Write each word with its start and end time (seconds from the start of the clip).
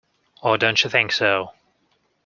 Or 0.41 0.57
don't 0.57 0.83
you 0.83 0.89
think 0.89 1.11
so? 1.11 1.53